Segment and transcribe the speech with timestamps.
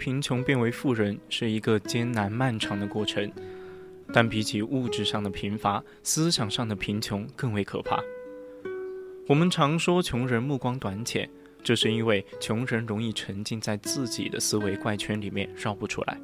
[0.00, 3.30] 贫穷变为富人是一个艰难漫长的过程，
[4.14, 8.02] 但比起物质上的贫乏，思想上的贫穷更为可怕。
[9.26, 11.28] 我们常说穷人目光短浅，
[11.62, 16.18] 这是因为穷人容易沉浸在自己的思维怪圈里面绕不出来。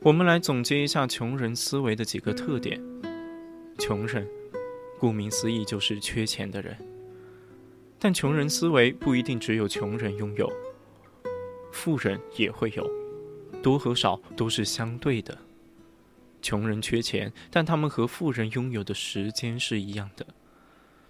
[0.00, 2.82] 我们来总结一下穷人思维的几个特点：
[3.78, 4.26] 穷人，
[4.98, 6.74] 顾名思义就是缺钱的人，
[7.98, 10.50] 但穷人思维不一定只有穷人拥有。
[11.72, 12.90] 富人也会有，
[13.62, 15.38] 多和少都是相对的。
[16.42, 20.26] 穷人缺钱，但他们和富人拥有的时间是一样的，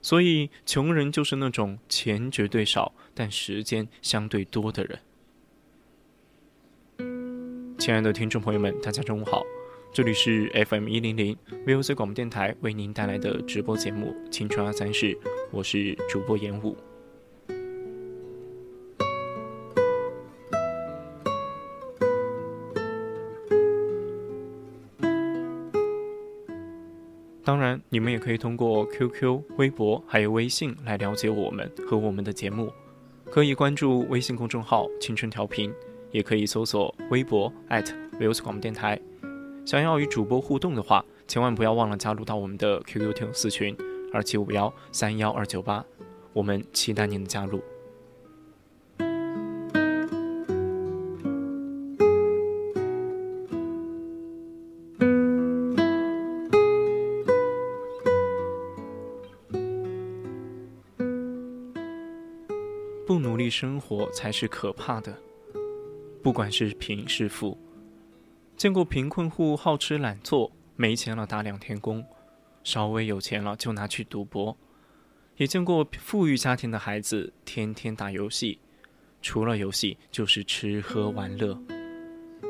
[0.03, 4.99] 所以穷人就是那种钱绝对少，但时间相对多的人。
[7.79, 9.43] 亲爱的听众朋友们，大家中午好，
[9.95, 15.15] 这里是 FM 一零零 VOC 广播电台为您带来的直播节目《青春二三事》，
[15.53, 16.77] 我是主播严武。
[28.01, 32.73] 你们也可以通过 QQ、微博还有微信来了解我们和我们的节目。
[33.27, 35.71] 可以关注微信公众号“青春调频”，
[36.11, 37.53] 也可以搜索微博
[38.19, 38.99] @VOS 广播电台。
[39.67, 43.77] 想要与主播互动的话，千万不要忘了加入到我们的 QQ 听友四群
[44.15, 45.85] 二七五幺三幺二九八，
[46.33, 47.61] 我们期待您的加入。
[63.41, 65.19] 力生活才是可怕的，
[66.23, 67.57] 不管是贫是富。
[68.55, 72.05] 见过贫困户好吃懒做，没钱了打两天工，
[72.63, 74.55] 稍微有钱了就拿去赌博；
[75.39, 78.59] 也见过富裕家庭的孩子天天打游戏，
[79.23, 81.59] 除了游戏就是吃喝玩乐。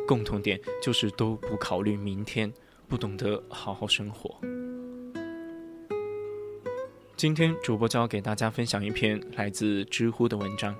[0.08, 2.52] 共同点就是都不考虑明天，
[2.88, 4.40] 不懂得好好生活。
[7.20, 10.74] 今天主播就要给大家分享一篇来自知乎的文章，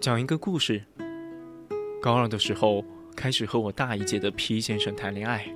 [0.00, 0.82] 讲一个故事。
[2.00, 2.82] 高二的时候，
[3.14, 5.54] 开始和我大一届的 P 先生谈恋爱，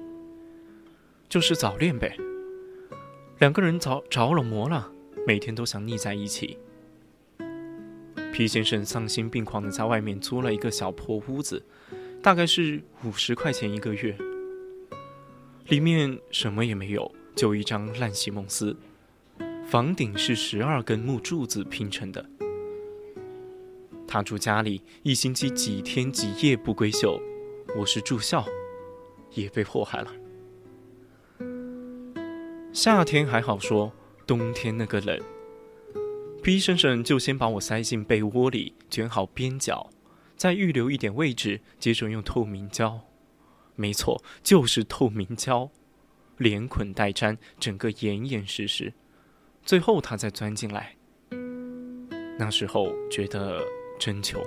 [1.27, 2.15] 就是早恋呗。
[3.39, 4.93] 两个人着着了魔了，
[5.27, 6.59] 每天都想腻在一起。
[8.35, 11.65] P 先生丧心病狂的在外面租了一个小破屋子，
[12.23, 14.15] 大概是五十块钱一个月。
[15.71, 18.77] 里面什么也没有，就一张烂席梦思。
[19.65, 22.29] 房顶是十二根木柱子拼成的。
[24.05, 27.23] 他住家里，一星期几天几夜不归宿。
[27.77, 28.45] 我是住校，
[29.35, 30.11] 也被祸害了。
[32.73, 33.93] 夏天还好说，
[34.27, 35.21] 冬天那个冷。
[36.43, 39.89] B 先生就先把我塞进被窝里，卷好边角，
[40.37, 43.01] 再预留一点位置，接着用透明胶。
[43.81, 45.71] 没错，就是透明胶，
[46.37, 48.93] 连捆带粘，整个严严实实。
[49.65, 50.95] 最后他再钻进来。
[52.39, 53.65] 那时候觉得
[53.99, 54.39] 真穷。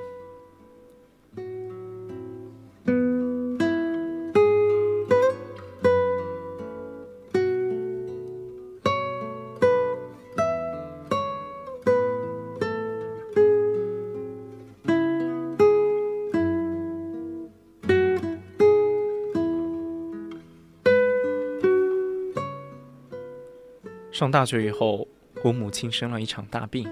[24.13, 25.07] 上大学以后，
[25.43, 26.87] 我母亲生了一场大病，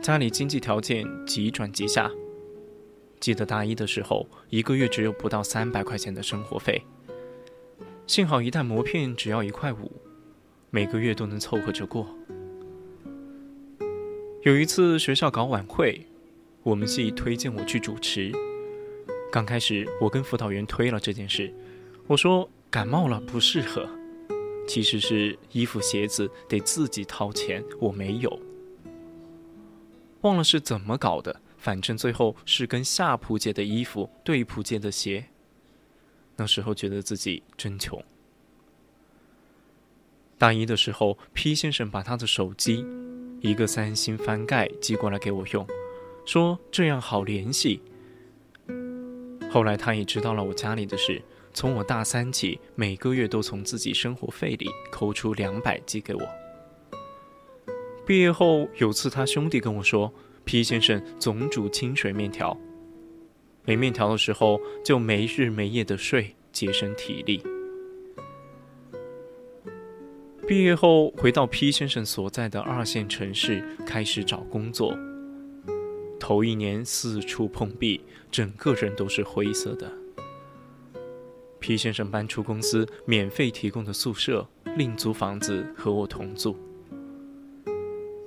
[0.00, 2.10] 家里经济条件急转急下，
[3.20, 6.82] 记得大一的时候，一个月只有不到三百块钱的生活费。
[8.06, 9.92] 幸好一袋馍片只要一块五，
[10.70, 12.08] 每个月都能凑合着过。
[14.44, 16.06] 有一次学校搞晚会，
[16.62, 18.32] 我们系推荐我去主持。
[19.30, 21.52] 刚开始我跟辅导员推了这件事，
[22.06, 23.86] 我说感冒了不适合。
[24.68, 28.38] 其实是衣服鞋子得自己掏钱，我没有。
[30.20, 31.40] 忘了是怎么搞的。
[31.60, 35.24] 反正最后是跟下铺借的衣服，对铺借的鞋。
[36.36, 38.00] 那时候觉得自己真穷。
[40.38, 42.86] 大一的时候，P 先生把他的手机，
[43.40, 45.66] 一个三星翻盖寄过来给我用，
[46.24, 47.82] 说这样好联系。
[49.50, 51.20] 后来他也知道了我家里的事，
[51.58, 56.20] 从我大三起，每个月都从自己生活费里抠出两百寄给我。
[58.06, 60.14] 毕业后有次他兄弟跟我说。
[60.44, 62.56] P 先生总煮清水面条，
[63.64, 67.42] 没面条的时候就没日没夜的睡，节省体力。
[70.46, 74.96] 毕业后回到 P 先生所在的二线城市，开始找工作。
[76.20, 78.00] 头一年四处碰壁，
[78.30, 79.92] 整个人都是灰色的。
[81.68, 84.48] P 先生搬出公司免费提供的宿舍，
[84.78, 86.56] 另租房子和我同住。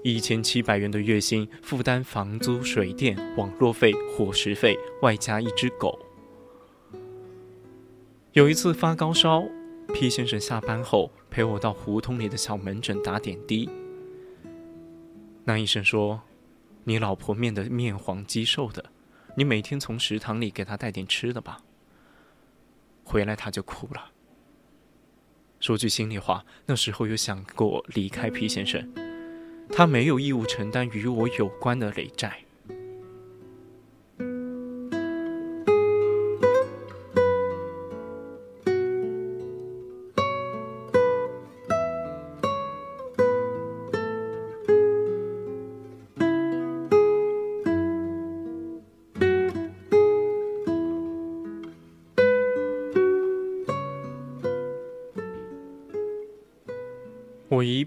[0.03, 5.97] 一千七百元的月薪，负担房租、水电、网络费、伙食费，外加一只狗。
[8.33, 9.43] 有一次发高烧
[9.91, 13.67] ，P 先生下班后陪我到胡同里的小门诊打点滴。
[15.45, 16.21] 那医生说
[16.85, 18.91] ：“你老婆面的面黄肌瘦的，
[19.35, 21.63] 你每天从食堂里给她带点吃的吧。”
[23.11, 24.11] 回来他就哭了。
[25.59, 28.89] 说句心里话，那时候有想过离开皮先生。
[29.69, 32.39] 他没有义务承担与我有关的累债。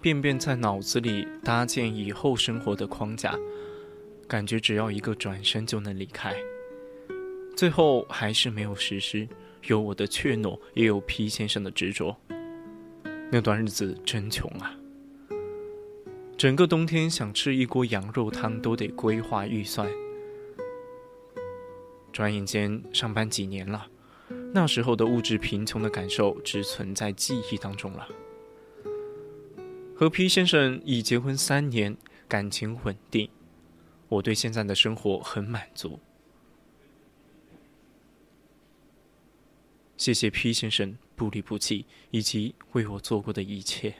[0.04, 3.34] 遍遍在脑子里搭建以后生活的框架，
[4.28, 6.36] 感觉只要一个转身就能离开，
[7.56, 9.26] 最后还是没有实施。
[9.62, 12.14] 有我的怯懦，也有 P 先生的执着。
[13.32, 14.76] 那段日子真穷啊！
[16.36, 19.88] 整个冬天想吃一锅羊肉汤都得规划预算。
[22.12, 23.86] 转眼间上班几年了，
[24.52, 28.06] 那时候的物质贫穷的感受只存在记忆当中了。
[29.96, 31.96] 和 P 先生已结婚三年，
[32.26, 33.30] 感情稳定，
[34.08, 36.00] 我对现在的生活很满足。
[39.96, 43.94] 谢谢 P 先生不离不弃，以及为我做过的一切。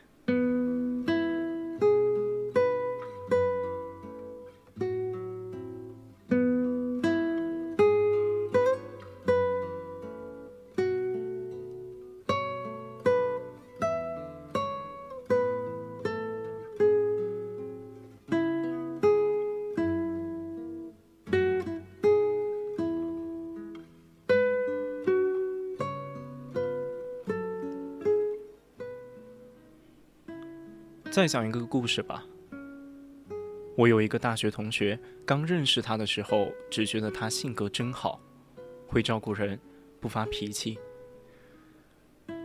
[31.14, 32.26] 再讲一个故事吧。
[33.76, 38.20] 我有一个大学同学，刚认识他的时候，只觉得他性格真好，
[38.88, 39.56] 会照顾人，
[40.00, 40.76] 不发脾气。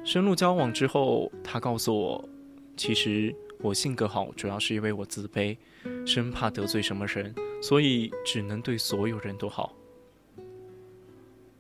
[0.06, 2.30] 深入交往之后，他告诉我，
[2.78, 5.58] 其实我性格好，主要是因为我自卑，
[6.06, 7.34] 生怕得罪什么人，
[7.64, 9.74] 所以只能对所有人都好。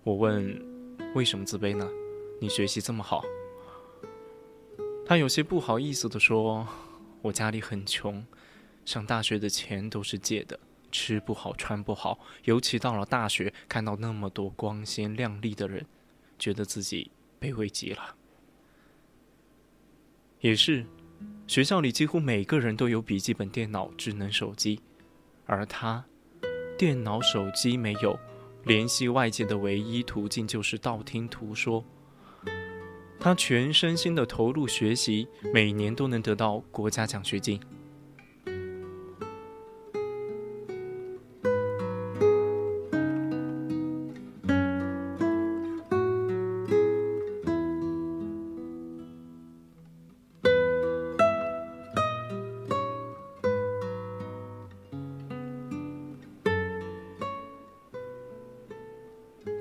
[0.03, 0.63] 我问，
[1.15, 1.89] 为什么自卑呢？
[2.39, 3.23] 你学习这么好？
[5.07, 6.67] 他有些不好意思地说。
[7.21, 8.25] 我家里很穷，
[8.85, 10.59] 上大学的钱都是借的，
[10.91, 15.85] 吃不好穿不好，尤其到了大学，看到那么多光鲜亮丽的人，
[16.37, 18.15] 觉得自己卑微极了。
[20.39, 20.85] 也是，
[21.45, 24.79] 学校里几乎每个人都有笔记本电脑、智能手机，
[25.45, 26.05] 而他，
[26.77, 28.17] 电脑、手机没有，
[28.63, 31.83] 联系外界的唯一途径就是道听途说。
[33.19, 37.59] 他全身心的投入学习每年都能得到国家奖学金。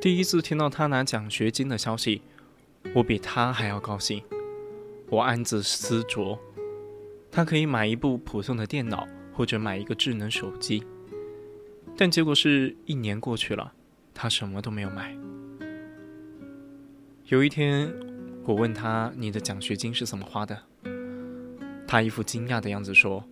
[0.00, 2.23] 第一次听到他拿奖学金的消息
[2.99, 4.21] 我比他还要高兴。
[5.09, 6.37] 我暗自思酌，
[7.31, 10.83] 他可以买一部普通的电脑，或者买一个智能手机。
[11.97, 13.73] 但结果是一年过去了，
[14.12, 15.17] 他什么都没有买。
[17.26, 17.88] 有一天，
[18.45, 20.61] 我问他：“你的奖学金是怎么花的？”
[21.87, 23.23] 他一副惊讶的样子说：“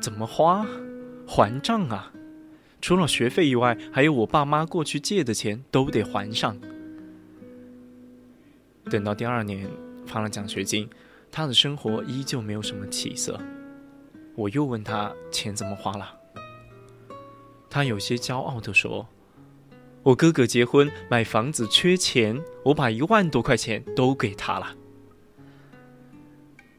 [0.00, 0.64] 怎么花？
[1.26, 2.12] 还账啊！
[2.80, 6.56] 除了学费以外，还有我爸妈过去借的钱都得还上。”
[8.92, 9.66] 等到第二年
[10.06, 10.86] 发了奖学金，
[11.30, 13.40] 他的生活依旧没有什么起色。
[14.36, 16.14] 我又问他钱怎么花了。
[17.70, 19.08] 他有些骄傲地说
[20.04, 24.76] ：“我哥哥结婚买房子缺钱，我把一万多块钱都给他了。”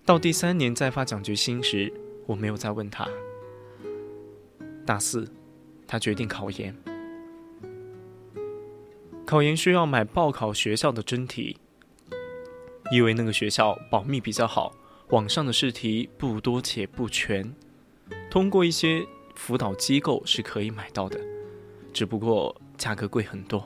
[0.05, 1.91] 到第三年再发奖学金时，
[2.27, 3.09] 我没有再问他。
[4.85, 5.27] 大四，
[5.87, 6.75] 他决定考研。
[9.25, 11.57] 考研需要买报考学校的真题，
[12.93, 14.71] 因为那个学校保密比较好，
[15.09, 17.55] 网上的试题不多且不全，
[18.29, 19.03] 通过一些。
[19.35, 21.19] 辅导机构是可以买到的，
[21.91, 23.65] 只不过价格贵很多。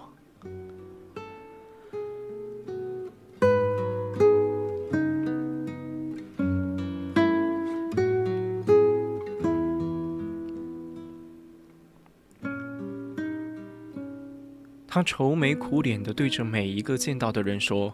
[14.87, 17.93] 他愁眉苦脸的对着每一个见到的人说：“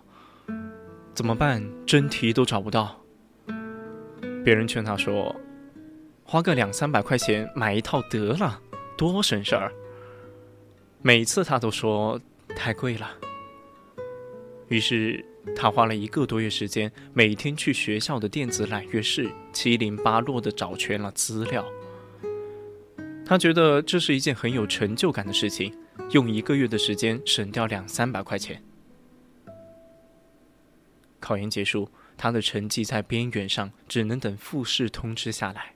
[1.13, 1.63] 怎么办？
[1.85, 2.99] 真题都找不到。”
[4.43, 5.35] 别人劝他说。
[6.25, 8.59] 花个两三百块钱买一套得了，
[8.97, 9.71] 多省事儿。
[11.01, 12.19] 每次他都说
[12.55, 13.11] 太贵了。
[14.69, 21.63] 于是他花了一个多月时间，每天去学校的电子揽月室，七零八落的找全了资料。
[23.25, 25.77] 他觉得这是一件很有成就感的事情，
[26.11, 28.63] 用一个月的时间省掉两三百块钱。
[31.23, 35.73] 考研结束，他的成绩在边缘上，只能等复试通知下来。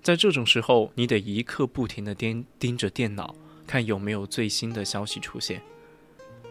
[0.00, 3.34] 在这种时候，你得一刻不停的盯盯着电脑，
[3.66, 5.60] 看有没有最新的消息出现。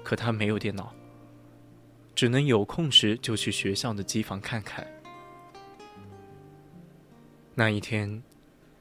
[0.03, 0.93] 可他没有电脑，
[2.13, 4.85] 只能有空时就去学校的机房看看。
[7.53, 8.21] 那一天，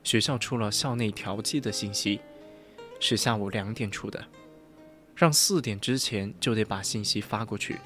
[0.03, 2.21] 学校出了校内调剂的信息，
[2.99, 4.27] 是下午两点出的，
[5.15, 7.79] 让四点之前就得把信息发过去。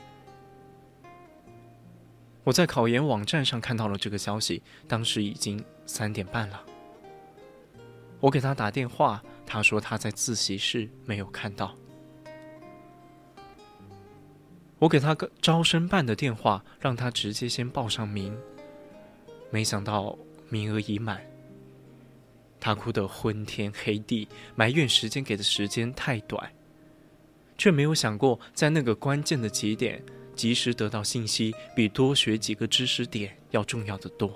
[2.48, 6.64] 我在考研网站上看到了这个消息，当时已经三点半了。
[8.20, 11.76] 我给他打电话，他说他在自习室没有看到。
[14.78, 18.34] 我给他个招生办的电话，让他直接先报上名，
[19.50, 20.16] 没想到
[20.48, 21.20] 名额已满。
[22.58, 26.50] 他哭得昏天黑地，埋怨时间给的时间太短，
[27.58, 30.02] 却没有想过在那个关键的节点，
[30.38, 34.32] 及时得到信息比多学几个知识点要重要的多。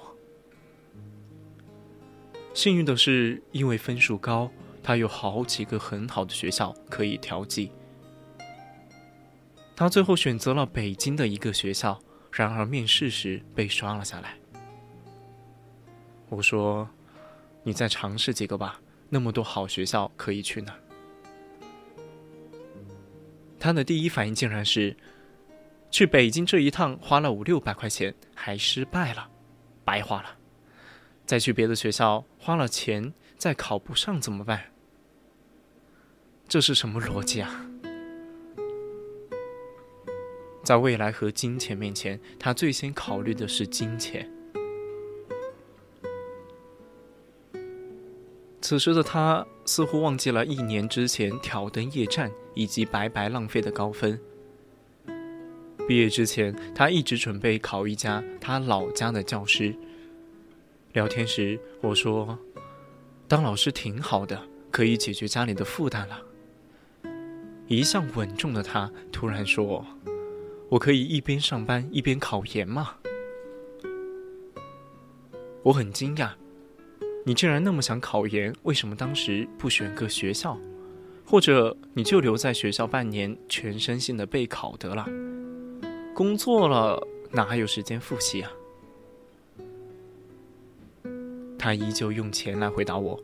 [2.52, 4.50] 幸运的是，因为分数高，
[4.82, 7.70] 他有好几个很好的学校可以调剂。
[9.76, 12.00] 他最后选择了北京的一个学校，
[12.32, 14.36] 然而面试时被刷了下来。
[16.28, 16.88] 我说
[17.62, 20.74] ：“你再尝试几个吧，那么多好学校可以去呢。”
[23.58, 24.96] 他的第一反应竟然是：
[25.92, 29.28] 去北京这一趟花了五六百块钱，还失败了，
[29.84, 30.38] 白花了。
[31.26, 34.72] 再去别的学校花了钱，再考不上怎么办？
[36.48, 37.66] 这是什么逻辑啊？
[40.64, 44.26] 在未来和金钱面前，他最先考虑的是金钱。
[48.62, 54.18] 此时的他似乎忘记了一年之前挑灯夜战以及白白浪费的高分。
[55.88, 59.74] 毕业之前，他一直准备考一家他老家的教师。
[60.92, 62.38] 聊天时，我说
[63.26, 66.22] ：“当老师挺好的，可以解决家里的负担了。”
[67.66, 69.84] 一向稳重的他突然说
[70.70, 72.94] ：“我可以一边上班一边考研吗？”
[75.64, 76.30] 我很惊讶，
[77.24, 80.58] 你竟然那么想考研，为什么当时不选个学校，
[81.24, 85.06] 或者你就留在学校半年，全身心的备考得了？
[86.14, 88.50] 工作了哪还有时间复习啊？
[91.58, 93.18] 他依旧用钱来回答我，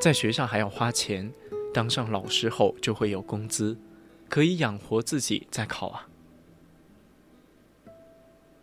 [0.00, 1.32] 在学校还要花钱，
[1.72, 3.78] 当上老师后就会有工资，
[4.28, 6.08] 可以养活自己再考啊。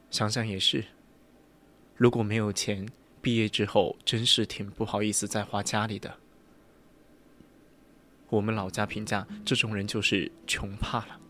[0.09, 0.83] 想想也是，
[1.95, 2.87] 如果没有钱，
[3.21, 6.17] 毕业之后真是挺不好意思再花家里的。
[8.29, 11.20] 我们老家评价这种人就是穷怕了。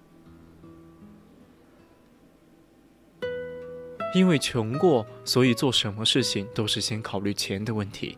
[4.14, 8.18] 因为穷过，所以做什么事情都是先考虑钱的问题。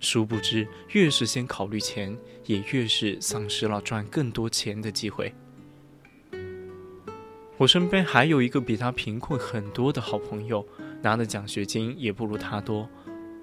[0.00, 5.34] 殊不知，越是先考虑钱，也越是丧失了赚更多钱的机会。
[7.56, 10.64] 我身边还有一个比他贫困很多的好朋友，
[11.02, 12.88] 拿的奖学金也不如他多，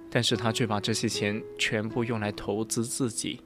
[0.10, 3.41] 但是他却把这些钱全部用来投资自己。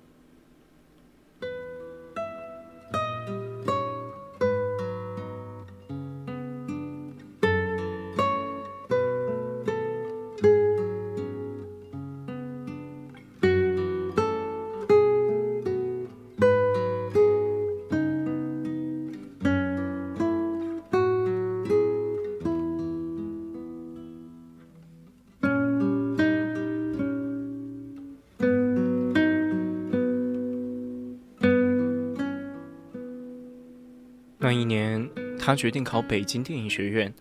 [34.50, 37.14] 那一年，他决定考北京电影学院。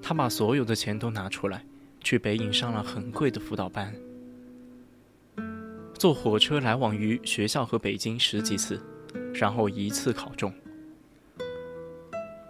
[0.00, 1.64] 他把所有的钱都拿出来，
[2.04, 3.92] 去北影上了很贵的辅导班，
[5.98, 8.80] 坐火车来往于学校和北京十几次，
[9.34, 10.54] 然后一次考中。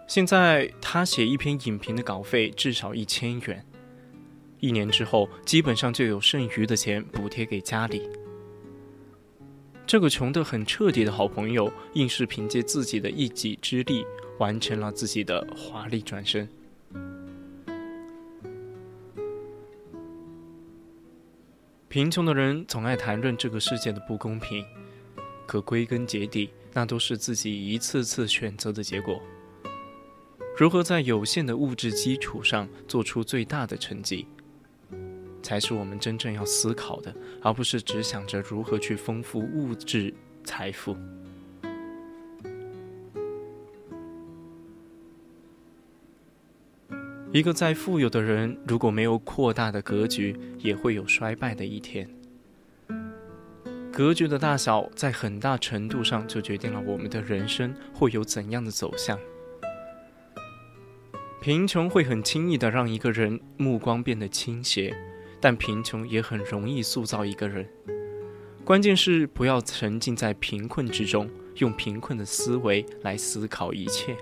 [0.07, 3.65] 现在他写一篇影评的稿费至少一千元，
[4.59, 8.07] 一年之后基本上就有剩余的钱补贴给家里。
[9.87, 14.05] 这个穷得很彻底的好朋友，硬是凭借自己的一己之力，
[14.37, 16.45] 完成了自己的华丽转身。
[21.87, 24.65] 贫穷的人总爱谈论这个世界的不公平，
[25.45, 29.21] 可归根结底，那都是自己一次次选择的结果。
[30.57, 34.27] 如何在有限的物质基础上做出最大的成绩？
[35.47, 40.13] 才是我们真正要思考的，而不是只想着如何去丰富物质
[40.43, 40.93] 财富。
[47.31, 52.09] 一个再富有的人，如果没有扩大的格局，也会有衰败的一天。
[53.89, 59.17] 格局的大小，在很大程度上就决定了我们的人生会有怎样的走向。
[61.39, 64.93] 贫穷会很轻易的让一个人目光变得倾斜。
[65.39, 67.67] 但贫穷也很容易塑造一个人，
[68.65, 74.17] 关键是不要沉浸在贫困之中，用贫困的思维来思考一切。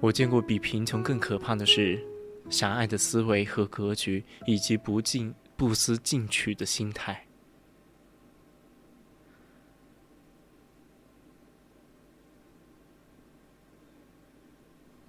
[0.00, 2.02] 我见过比贫穷更可怕的是，
[2.48, 7.26] 狭隘的思维和格局，以及不进不思进取的心态。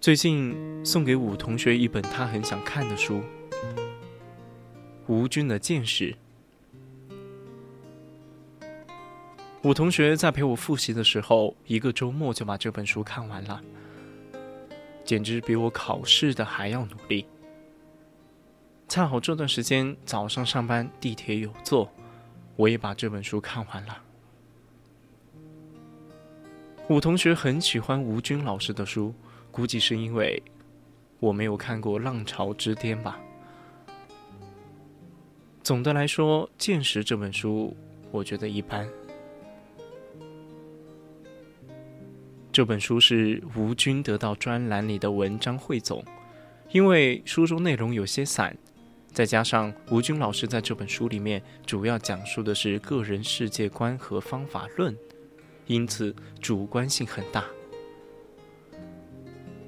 [0.01, 3.17] 最近送给武同学一本他很想看的书，
[5.05, 6.11] 《吴军的见识》。
[9.61, 13.61] 武同学在陪我复习的时候，一个周末就把这本书看完了，
[15.05, 17.27] 简直比我考试的还要努力。
[18.87, 21.87] 恰好这段时间早上上班地铁有座，
[22.55, 24.01] 我也把这本书看完了。
[26.89, 29.13] 武同学很喜欢吴军老师的书。
[29.51, 30.41] 估计是因为
[31.19, 33.19] 我没有看过《浪潮之巅》吧。
[35.61, 37.75] 总的来说，《见识》这本书
[38.11, 38.87] 我觉得一般。
[42.51, 46.03] 这本书是吴军得到专栏里的文章汇总，
[46.71, 48.57] 因为书中内容有些散，
[49.11, 54.93] 再加上吴军老师在这本书里面主要讲述的是个人世界观和方法论，
[55.67, 57.45] 因此主观性很大。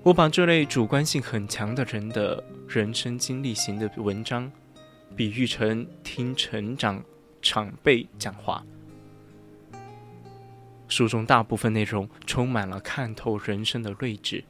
[0.04, 4.52] 我把这类主观性很强的人的人生经历型的文章，
[5.16, 7.02] 比喻成听成长
[7.42, 8.62] 长辈讲话。
[10.90, 14.44] 书中大部分内容充满了看透人生的睿智。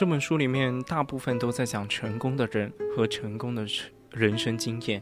[0.00, 4.98] 这本书里面大部分都在讲成功的人和成功的成人生经验，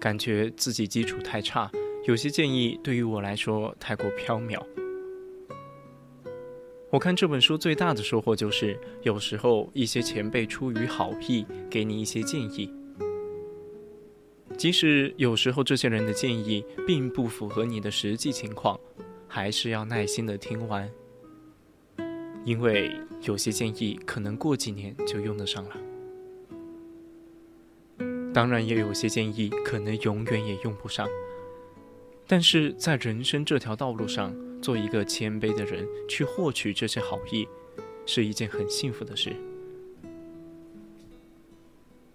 [0.00, 1.70] 感觉自己基础太差，
[2.04, 4.60] 有些建议对于我来说太过缥缈。
[6.90, 12.74] 我看这本书最大的收获就是，有时候一些前辈出于好意给你一些建议，
[14.58, 18.76] 即使有时候这些人的建议并不符合你的实际情况，
[19.28, 20.90] 还是要耐心的听完，
[22.50, 25.76] 因为有些建议可能过几年就用得上了。
[28.34, 31.06] 当然，也有些建议可能永远也用不上。
[32.26, 37.46] 但是在人生这条道路上，做一个谦卑的人，去获取这些好意，
[38.04, 39.32] 是一件很幸福的事。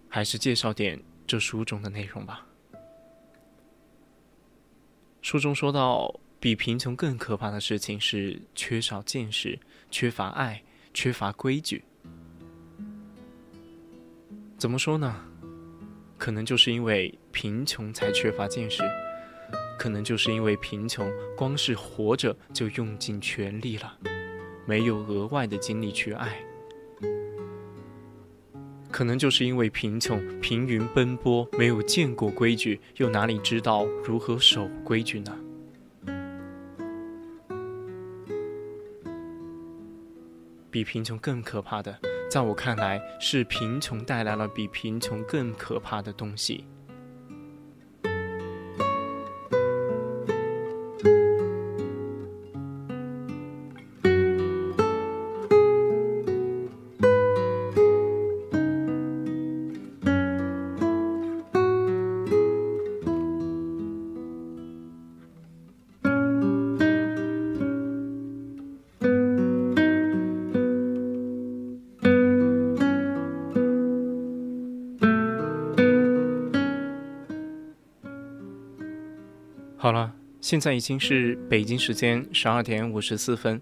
[0.10, 2.46] 还是介绍点这书中的内容吧。
[5.22, 9.58] 书中说到，比贫穷更可怕的事情是缺少见识、
[9.98, 10.62] 缺乏爱、
[10.94, 11.82] 缺乏规矩。
[14.58, 15.16] 怎么说呢？
[16.18, 18.84] 可能就是因为贫穷才缺乏见识，
[19.80, 23.98] 可能就是因为贫穷，光是活着就用尽全力了，
[24.66, 26.44] 没有额外的精力去爱。
[28.92, 35.34] 可能就是因为贫穷，平云奔波，没有见过规矩，又哪里知道如何守规矩呢？
[40.76, 41.98] 比贫穷更可怕的，
[42.30, 46.68] 在我看来，是贫穷带来了比贫穷更可怕的东西。
[80.46, 83.60] 现在已经是北京时间十二点五十四分，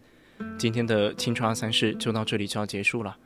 [0.58, 3.17] 今天的青春二三事就到这里就要结束了。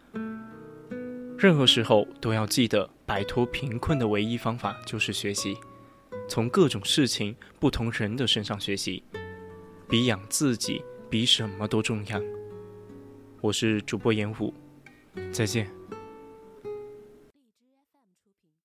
[1.39, 5.57] 任何时候都要记得，摆脱贫困的唯一方法就是学习，
[6.29, 9.01] 从各种事情、不同人的身上学习，
[9.89, 12.21] 比养自己比什么都重要。
[13.41, 14.53] 我是主播严武，
[15.31, 15.67] 再见。